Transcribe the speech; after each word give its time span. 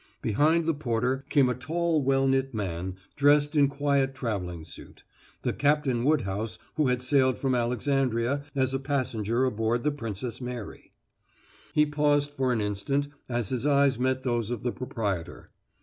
Behind 0.23 0.65
the 0.65 0.73
porter 0.73 1.23
came 1.29 1.47
a 1.47 1.53
tall 1.53 2.01
well 2.01 2.27
knit 2.27 2.55
man, 2.55 2.95
dressed 3.15 3.55
in 3.55 3.67
quiet 3.67 4.15
traveling 4.15 4.65
suit 4.65 5.03
the 5.43 5.53
Captain 5.53 6.03
Woodhouse 6.03 6.57
who 6.73 6.87
had 6.87 7.03
sailed 7.03 7.37
from 7.37 7.53
Alexandria 7.53 8.43
as 8.55 8.73
a 8.73 8.79
passenger 8.79 9.45
aboard 9.45 9.83
the 9.83 9.91
Princess 9.91 10.41
Mary. 10.41 10.91
He 11.75 11.85
paused 11.85 12.31
for 12.31 12.51
an 12.51 12.61
instant 12.61 13.09
as 13.29 13.49
his 13.49 13.63
eyes 13.67 13.99
met 13.99 14.23
those 14.23 14.49
of 14.49 14.63
the 14.63 14.71
proprietor. 14.71 15.51